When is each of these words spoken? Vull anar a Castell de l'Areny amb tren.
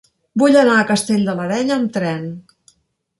Vull 0.43 0.55
anar 0.61 0.77
a 0.77 0.85
Castell 0.91 1.27
de 1.29 1.35
l'Areny 1.39 1.73
amb 1.75 1.91
tren. 1.99 2.25